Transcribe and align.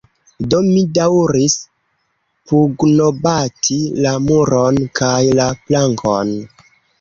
Do, 0.51 0.59
mi 0.67 0.79
daŭris 0.99 1.57
pugnobati 2.51 3.77
la 4.07 4.15
muron, 4.25 4.81
kaj 5.03 5.13
la 5.43 5.47
plankon. 5.69 6.35